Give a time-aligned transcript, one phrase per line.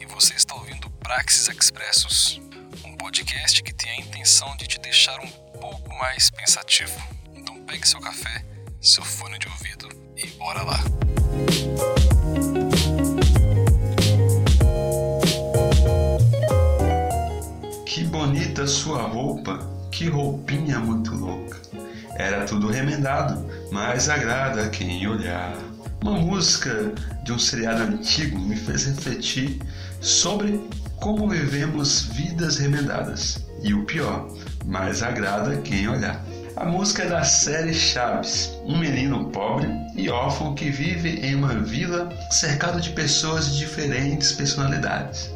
[0.00, 2.40] E você está ouvindo Praxis Expressos,
[2.82, 5.28] um podcast que tem a intenção de te deixar um
[5.60, 6.98] pouco mais pensativo.
[7.34, 8.42] Então pegue seu café,
[8.80, 10.78] seu fone de ouvido e bora lá.
[17.84, 19.58] Que bonita sua roupa,
[19.92, 21.60] que roupinha muito louca.
[22.16, 25.54] Era tudo remendado, mas agrada quem olhar.
[26.02, 26.92] Uma música
[27.24, 29.60] de um seriado antigo me fez refletir
[30.00, 30.60] sobre
[30.96, 33.44] como vivemos vidas remendadas.
[33.62, 34.28] E o pior,
[34.64, 36.24] mais agrada quem olhar.
[36.56, 41.54] A música é da série Chaves, um menino pobre e órfão que vive em uma
[41.54, 45.35] vila cercado de pessoas de diferentes personalidades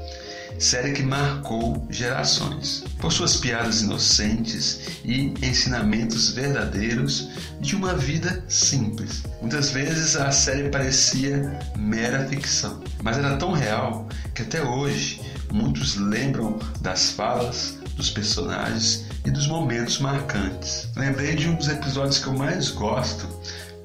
[0.60, 9.22] série que marcou gerações por suas piadas inocentes e ensinamentos verdadeiros de uma vida simples.
[9.40, 15.96] Muitas vezes a série parecia mera ficção, mas era tão real que até hoje muitos
[15.96, 20.88] lembram das falas, dos personagens e dos momentos marcantes.
[20.94, 23.26] Lembrei de um dos episódios que eu mais gosto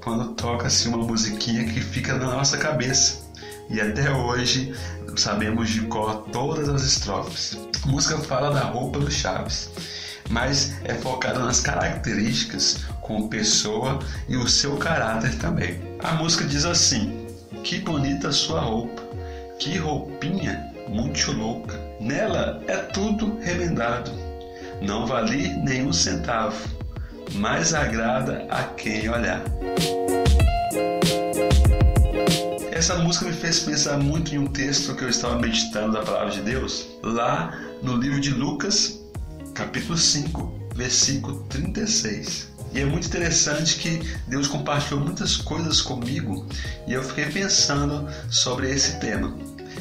[0.04, 3.25] quando toca-se uma musiquinha que fica na nossa cabeça
[3.70, 4.74] e até hoje
[5.16, 7.58] sabemos de cor todas as estrofes.
[7.84, 9.70] A música fala da roupa do Chaves,
[10.30, 15.80] mas é focada nas características como pessoa e o seu caráter também.
[16.04, 17.28] A música diz assim:
[17.64, 19.02] Que bonita sua roupa,
[19.60, 21.80] que roupinha muito louca.
[22.00, 24.12] Nela é tudo remendado,
[24.82, 26.68] não vale nenhum centavo,
[27.34, 29.42] mas agrada a quem olhar.
[32.76, 36.30] Essa música me fez pensar muito em um texto que eu estava meditando da palavra
[36.30, 39.00] de Deus, lá no livro de Lucas,
[39.54, 42.52] capítulo 5, versículo 36.
[42.74, 46.46] E é muito interessante que Deus compartilhou muitas coisas comigo
[46.86, 49.34] e eu fiquei pensando sobre esse tema.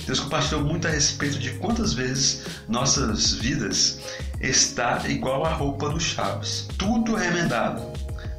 [0.07, 3.99] Deus compartilhou muito a respeito de quantas vezes nossas vidas
[4.41, 7.83] está igual a roupa do Chaves, tudo remendado,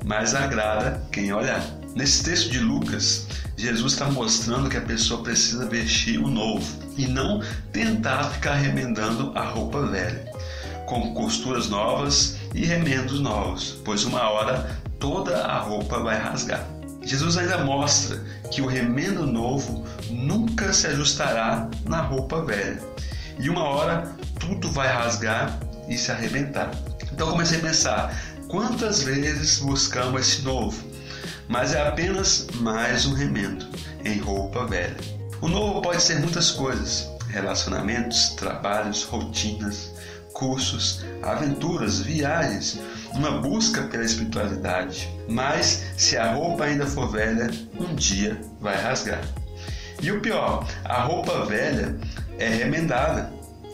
[0.06, 1.62] mas agrada quem olhar.
[1.94, 6.66] Nesse texto de Lucas, Jesus está mostrando que a pessoa precisa vestir o novo
[6.98, 10.26] e não tentar ficar remendando a roupa velha,
[10.86, 16.68] com costuras novas e remendos novos, pois uma hora toda a roupa vai rasgar.
[17.02, 18.22] Jesus ainda mostra
[18.52, 22.82] que o remendo novo nunca se ajustará na roupa velha,
[23.40, 26.72] e uma hora tudo vai rasgar e se arrebentar.
[27.12, 30.95] Então comecei a pensar: quantas vezes buscamos esse novo?
[31.48, 33.66] Mas é apenas mais um remendo
[34.04, 34.98] em roupa velha.
[35.42, 39.92] O novo pode ser muitas coisas: relacionamentos, trabalhos, rotinas,
[40.34, 42.80] cursos, aventuras, viagens,
[43.14, 45.10] uma busca pela espiritualidade.
[45.28, 49.22] Mas se a roupa ainda for velha, um dia vai rasgar.
[50.02, 51.98] E o pior, a roupa velha
[52.38, 53.32] é remendada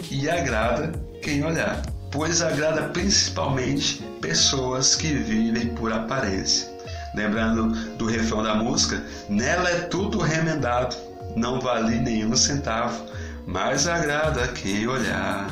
[0.09, 1.81] e agrada quem olhar,
[2.11, 6.70] pois agrada principalmente pessoas que vivem por aparência.
[7.13, 10.95] Lembrando do refrão da música, nela é tudo remendado,
[11.35, 13.05] não vale nenhum centavo,
[13.45, 15.47] mas agrada quem olhar.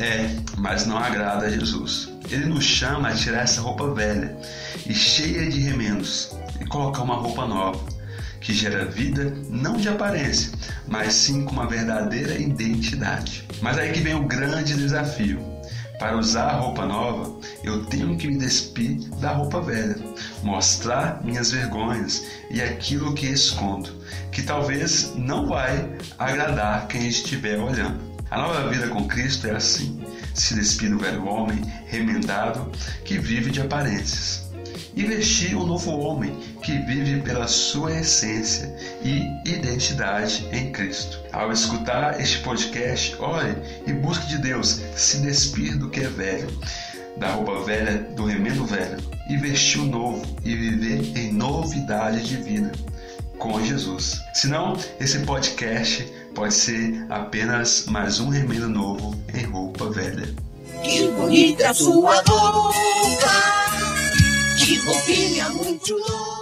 [0.00, 2.08] É, mas não agrada a Jesus.
[2.30, 4.36] Ele nos chama a tirar essa roupa velha
[4.86, 7.84] e cheia de remendos e colocar uma roupa nova,
[8.40, 10.50] que gera vida não de aparência,
[10.88, 13.46] mas sim com uma verdadeira identidade.
[13.60, 15.55] Mas aí que vem o grande desafio
[15.98, 19.96] para usar a roupa nova, eu tenho que me despir da roupa velha,
[20.42, 23.90] mostrar minhas vergonhas e aquilo que escondo,
[24.30, 28.00] que talvez não vai agradar quem estiver olhando.
[28.30, 30.04] A nova vida com Cristo é assim:
[30.34, 32.70] se despir do velho homem remendado
[33.04, 34.45] que vive de aparências
[34.94, 41.18] e vestir um novo homem que vive pela sua essência e identidade em Cristo.
[41.32, 43.54] Ao escutar este podcast, ore
[43.86, 46.48] e busque de Deus se despir do que é velho,
[47.16, 48.98] da roupa velha, do remendo velho,
[49.28, 52.72] e vestir o novo e viver em novidade de vida
[53.38, 54.20] com Jesus.
[54.34, 56.04] Senão, esse podcast
[56.34, 60.28] pode ser apenas mais um remendo novo em roupa velha.
[60.82, 63.65] Que bonita sua roupa!
[64.56, 66.35] Que roupinha muito louca.